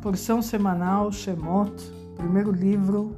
[0.00, 1.72] porção semanal Shemot,
[2.16, 3.16] primeiro livro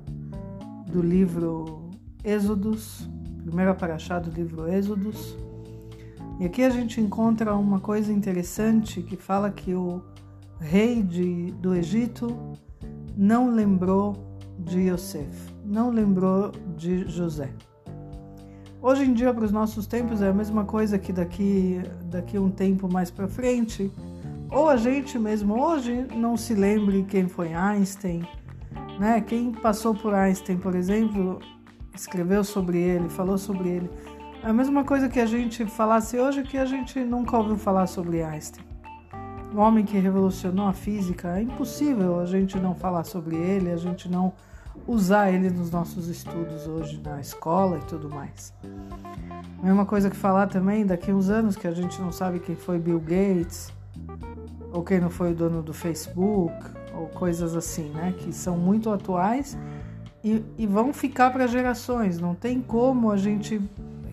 [0.89, 1.91] do livro
[2.25, 3.09] Êxodos,
[3.45, 5.37] primeira paraxá do livro Êxodos.
[6.41, 10.03] E aqui a gente encontra uma coisa interessante que fala que o
[10.59, 12.37] rei de, do Egito
[13.17, 14.17] não lembrou
[14.59, 17.51] de Yosef, não lembrou de José.
[18.81, 22.51] Hoje em dia, para os nossos tempos, é a mesma coisa que daqui, daqui um
[22.51, 23.89] tempo mais para frente
[24.53, 28.27] ou a gente mesmo hoje não se lembre quem foi Einstein,
[28.99, 29.21] né?
[29.21, 31.41] Quem passou por Einstein, por exemplo,
[31.95, 33.91] escreveu sobre ele, falou sobre ele.
[34.43, 37.87] É a mesma coisa que a gente falasse hoje que a gente nunca ouviu falar
[37.87, 38.65] sobre Einstein.
[39.55, 43.77] Um homem que revolucionou a física, é impossível a gente não falar sobre ele, a
[43.77, 44.33] gente não
[44.87, 48.53] usar ele nos nossos estudos hoje na escola e tudo mais.
[49.63, 52.79] Mesma coisa que falar também daqui uns anos que a gente não sabe quem foi
[52.79, 53.73] Bill Gates,
[54.73, 56.55] ou quem não foi o dono do Facebook,
[56.95, 58.15] ou coisas assim, né?
[58.19, 59.57] Que são muito atuais
[60.25, 62.19] e, e vão ficar para gerações.
[62.19, 63.61] Não tem como a gente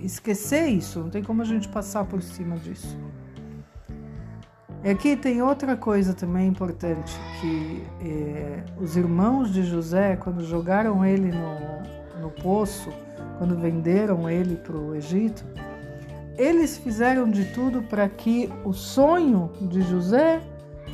[0.02, 2.98] esquecer isso, não tem como a gente passar por cima disso.
[4.84, 11.06] E aqui tem outra coisa também importante, que é, os irmãos de José, quando jogaram
[11.06, 12.90] ele no, no poço,
[13.38, 15.44] quando venderam ele para o Egito,
[16.40, 20.42] eles fizeram de tudo para que o sonho de José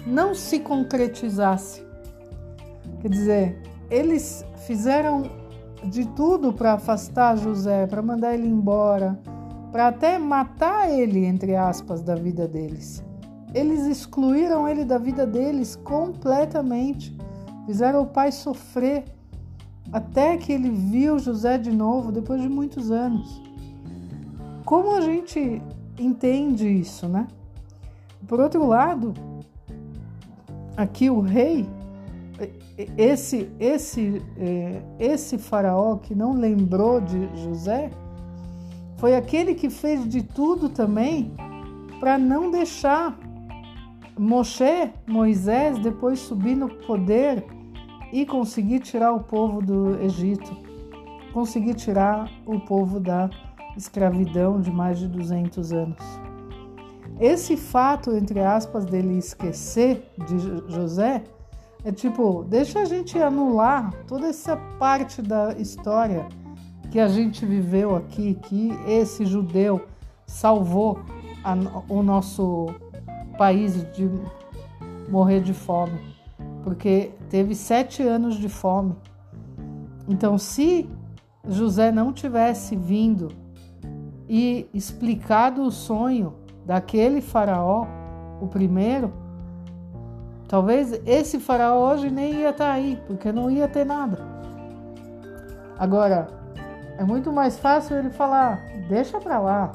[0.05, 1.85] não se concretizasse.
[2.99, 5.29] Quer dizer, eles fizeram
[5.83, 9.19] de tudo para afastar José, para mandar ele embora,
[9.71, 13.03] para até matar ele, entre aspas, da vida deles.
[13.53, 17.15] Eles excluíram ele da vida deles completamente,
[17.67, 19.05] fizeram o pai sofrer
[19.93, 23.45] até que ele viu José de novo depois de muitos anos.
[24.65, 25.61] Como a gente
[25.99, 27.27] entende isso, né?
[28.27, 29.13] Por outro lado,
[30.75, 31.69] aqui o rei,
[32.97, 37.91] esse esse é, esse faraó que não lembrou de José,
[38.97, 41.31] foi aquele que fez de tudo também
[41.99, 43.17] para não deixar
[44.17, 47.45] Moshe, Moisés, depois subir no poder
[48.11, 50.57] e conseguir tirar o povo do Egito,
[51.33, 53.29] conseguir tirar o povo da
[53.77, 55.97] escravidão de mais de 200 anos.
[57.19, 60.37] Esse fato, entre aspas, dele esquecer de
[60.73, 61.23] José
[61.83, 66.27] é tipo, deixa a gente anular toda essa parte da história
[66.91, 69.85] que a gente viveu aqui, que esse judeu
[70.25, 70.99] salvou
[71.43, 71.53] a,
[71.87, 72.67] o nosso
[73.37, 74.09] país de
[75.09, 75.99] morrer de fome,
[76.63, 78.95] porque teve sete anos de fome.
[80.07, 80.89] Então, se
[81.47, 83.29] José não tivesse vindo
[84.27, 86.33] e explicado o sonho
[86.65, 87.85] daquele faraó,
[88.41, 89.13] o primeiro,
[90.47, 94.17] talvez esse faraó hoje nem ia estar tá aí, porque não ia ter nada.
[95.77, 96.27] Agora,
[96.97, 99.71] é muito mais fácil ele falar: deixa para lá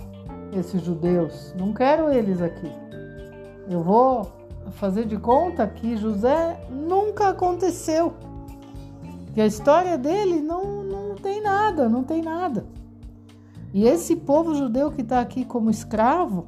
[0.53, 2.71] esses judeus, não quero eles aqui.
[3.69, 4.33] Eu vou
[4.73, 8.15] fazer de conta que José nunca aconteceu.
[9.33, 12.65] Que a história dele não, não tem nada, não tem nada.
[13.73, 16.45] E esse povo judeu que está aqui como escravo,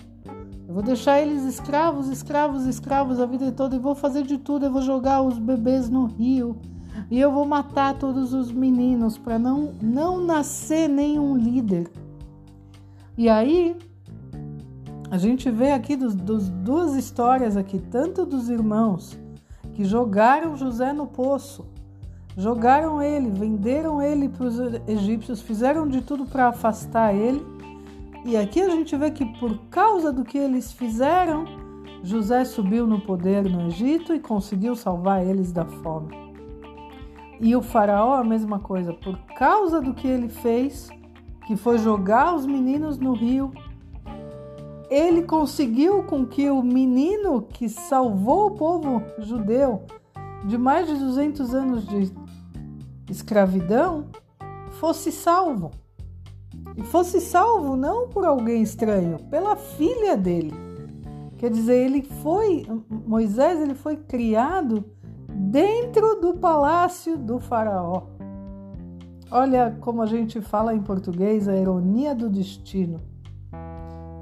[0.66, 4.66] eu vou deixar eles escravos, escravos, escravos a vida toda e vou fazer de tudo.
[4.66, 6.56] Eu vou jogar os bebês no rio
[7.10, 11.90] e eu vou matar todos os meninos para não, não nascer nenhum líder.
[13.16, 13.76] E aí
[15.10, 19.18] a gente vê aqui dos, dos, duas histórias aqui, tanto dos irmãos
[19.74, 21.66] que jogaram José no poço
[22.36, 27.44] Jogaram ele, venderam ele para os egípcios, fizeram de tudo para afastar ele.
[28.24, 31.44] E aqui a gente vê que por causa do que eles fizeram,
[32.02, 36.16] José subiu no poder no Egito e conseguiu salvar eles da fome.
[37.40, 40.88] E o faraó a mesma coisa, por causa do que ele fez,
[41.46, 43.52] que foi jogar os meninos no rio,
[44.88, 49.82] ele conseguiu com que o menino que salvou o povo judeu
[50.44, 52.21] de mais de 200 anos de
[53.12, 54.06] escravidão
[54.72, 55.70] fosse salvo.
[56.76, 60.52] E fosse salvo não por alguém estranho, pela filha dele.
[61.38, 64.84] Quer dizer, ele foi Moisés, ele foi criado
[65.28, 68.04] dentro do palácio do faraó.
[69.30, 73.00] Olha como a gente fala em português, a ironia do destino.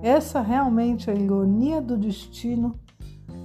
[0.03, 2.75] Essa realmente é a ironia do destino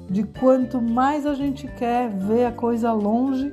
[0.09, 3.51] de quanto mais a gente quer ver a coisa longe,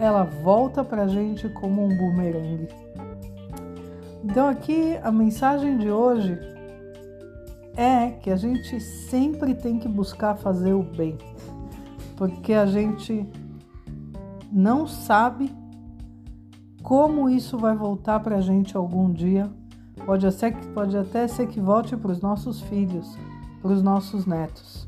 [0.00, 2.68] ela volta para a gente como um bumerangue.
[4.24, 6.38] Então, aqui a mensagem de hoje
[7.76, 11.18] é que a gente sempre tem que buscar fazer o bem.
[12.16, 13.26] porque a gente
[14.52, 15.50] não sabe
[16.82, 19.50] como isso vai voltar para a gente algum dia.
[20.04, 23.16] Pode, ser, pode até ser que volte para os nossos filhos,
[23.62, 24.86] para os nossos netos.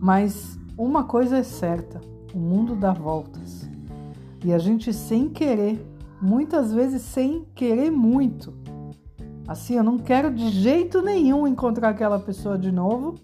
[0.00, 2.00] Mas uma coisa é certa:
[2.34, 3.67] o mundo dá voltas.
[4.44, 5.84] E a gente, sem querer,
[6.20, 8.54] muitas vezes sem querer muito,
[9.46, 13.16] assim, eu não quero de jeito nenhum encontrar aquela pessoa de novo,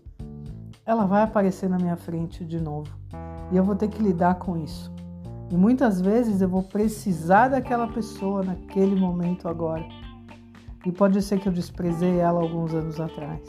[0.87, 2.91] ela vai aparecer na minha frente de novo.
[3.53, 4.93] E eu vou ter que lidar com isso.
[5.51, 9.87] E muitas vezes eu vou precisar daquela pessoa naquele momento agora.
[10.85, 13.41] E pode ser que eu desprezei ela alguns anos atrás.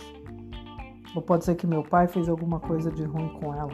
[1.16, 3.72] Ou pode ser que meu pai fez alguma coisa de ruim com ela.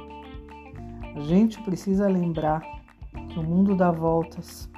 [1.16, 2.62] A gente precisa lembrar
[3.32, 4.70] que o mundo dá voltas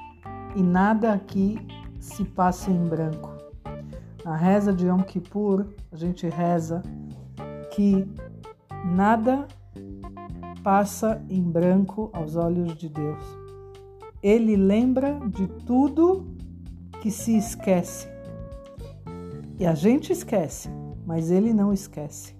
[0.55, 1.59] e nada aqui
[1.99, 3.31] se passa em branco.
[4.23, 6.81] Na reza de Yom Kippur, a gente reza
[7.71, 8.07] que
[8.85, 9.47] nada
[10.63, 13.23] passa em branco aos olhos de Deus.
[14.21, 16.25] Ele lembra de tudo
[17.01, 18.07] que se esquece.
[19.59, 20.69] E a gente esquece,
[21.05, 22.33] mas ele não esquece.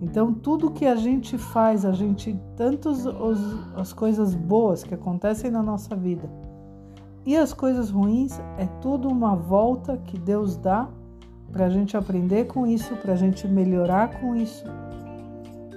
[0.00, 3.06] Então, tudo que a gente faz, a gente, tantas
[3.74, 6.28] as coisas boas que acontecem na nossa vida
[7.24, 10.88] e as coisas ruins, é tudo uma volta que Deus dá
[11.50, 14.64] para a gente aprender com isso, para a gente melhorar com isso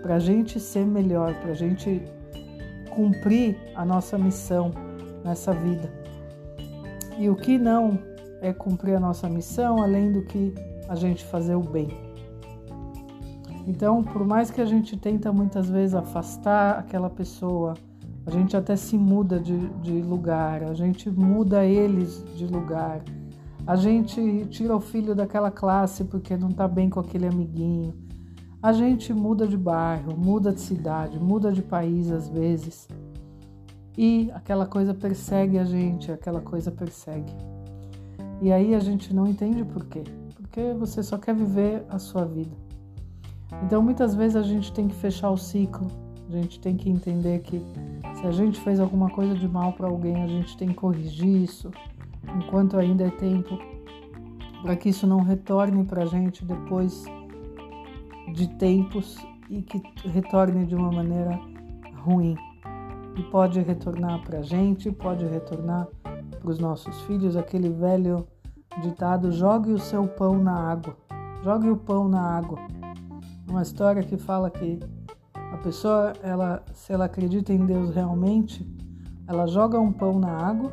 [0.02, 2.02] para a gente ser melhor, para a gente
[2.90, 4.72] cumprir a nossa missão
[5.24, 5.92] nessa vida.
[7.18, 8.00] E o que não
[8.42, 10.54] é cumprir a nossa missão, além do que
[10.88, 12.09] a gente fazer o bem.
[13.70, 17.76] Então, por mais que a gente tenta muitas vezes afastar aquela pessoa,
[18.26, 23.02] a gente até se muda de, de lugar, a gente muda eles de lugar,
[23.68, 27.94] a gente tira o filho daquela classe porque não está bem com aquele amiguinho
[28.62, 32.90] a gente muda de bairro, muda de cidade, muda de país às vezes.
[33.98, 37.32] E aquela coisa persegue a gente, aquela coisa persegue.
[38.42, 40.04] E aí a gente não entende por quê.
[40.36, 42.69] Porque você só quer viver a sua vida.
[43.64, 45.88] Então muitas vezes a gente tem que fechar o ciclo,
[46.30, 47.64] a gente tem que entender que
[48.16, 51.44] se a gente fez alguma coisa de mal para alguém, a gente tem que corrigir
[51.44, 51.72] isso
[52.38, 53.58] enquanto ainda é tempo,
[54.62, 57.06] para que isso não retorne para a gente depois
[58.34, 59.18] de tempos
[59.50, 61.40] e que retorne de uma maneira
[62.04, 62.36] ruim.
[63.18, 68.28] E pode retornar para a gente, pode retornar para os nossos filhos aquele velho
[68.82, 70.96] ditado: jogue o seu pão na água.
[71.44, 72.60] Jogue o pão na água.
[73.50, 74.80] Uma história que fala que
[75.34, 78.64] a pessoa, ela, se ela acredita em Deus realmente,
[79.28, 80.72] ela joga um pão na água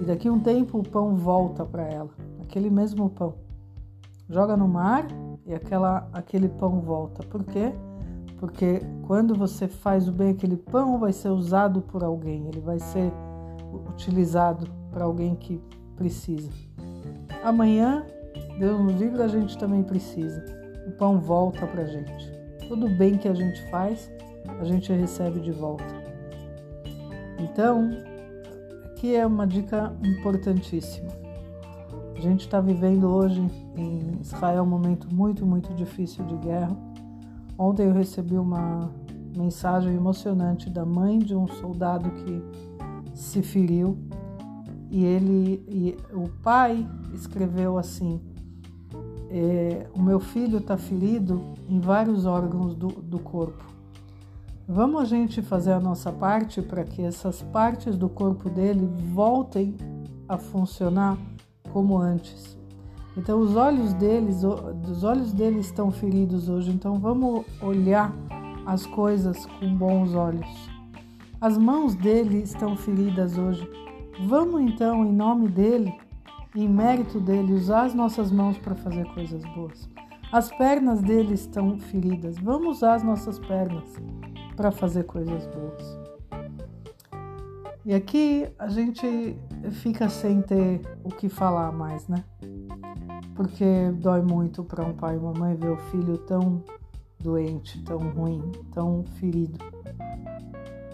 [0.00, 3.34] e daqui a um tempo o pão volta para ela, aquele mesmo pão.
[4.28, 5.08] Joga no mar
[5.44, 7.26] e aquela, aquele pão volta.
[7.26, 7.72] Por quê?
[8.38, 12.78] Porque quando você faz o bem, aquele pão vai ser usado por alguém, ele vai
[12.78, 13.12] ser
[13.88, 15.60] utilizado para alguém que
[15.96, 16.50] precisa.
[17.42, 18.06] Amanhã,
[18.56, 20.61] Deus nos livre, a gente também precisa.
[20.86, 22.32] O pão volta para a gente.
[22.68, 24.10] Todo bem que a gente faz,
[24.60, 25.84] a gente recebe de volta.
[27.38, 27.90] Então,
[28.84, 31.10] aqui é uma dica importantíssima.
[32.16, 33.40] A gente está vivendo hoje
[33.76, 36.76] em Israel um momento muito, muito difícil de guerra.
[37.58, 38.90] Ontem eu recebi uma
[39.36, 42.42] mensagem emocionante da mãe de um soldado que
[43.14, 43.98] se feriu
[44.90, 48.20] e ele e o pai escreveu assim:
[49.32, 53.64] é, o meu filho está ferido em vários órgãos do, do corpo.
[54.68, 59.74] Vamos a gente fazer a nossa parte para que essas partes do corpo dele voltem
[60.28, 61.16] a funcionar
[61.72, 62.58] como antes.
[63.16, 68.14] Então os olhos deles, os olhos deles estão feridos hoje, então vamos olhar
[68.66, 70.48] as coisas com bons olhos.
[71.40, 73.68] As mãos dele estão feridas hoje.
[74.26, 75.92] Vamos então, em nome dele,
[76.54, 79.88] em mérito dele, usar as nossas mãos para fazer coisas boas.
[80.30, 82.38] As pernas dele estão feridas.
[82.38, 83.84] Vamos usar as nossas pernas
[84.56, 86.00] para fazer coisas boas.
[87.84, 89.36] E aqui a gente
[89.72, 92.22] fica sem ter o que falar mais, né?
[93.34, 96.62] Porque dói muito para um pai e uma mãe ver o filho tão
[97.18, 99.58] doente, tão ruim, tão ferido.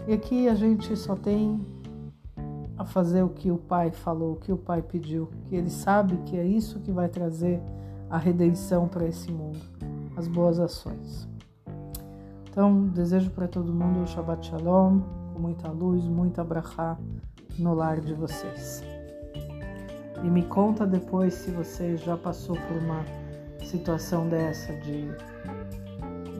[0.06, 1.60] E aqui a gente só tem
[2.78, 6.16] a fazer o que o pai falou, o que o pai pediu, que ele sabe
[6.18, 7.60] que é isso que vai trazer
[8.08, 9.58] a redenção para esse mundo,
[10.16, 11.28] as boas ações.
[12.48, 15.00] Então, desejo para todo mundo o Shabbat Shalom,
[15.32, 16.96] com muita luz, muita brachá
[17.58, 18.82] no lar de vocês.
[20.22, 23.04] E me conta depois se você já passou por uma
[23.64, 25.08] situação dessa de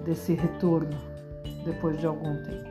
[0.05, 0.97] desse retorno,
[1.65, 2.68] depois de algum tempo.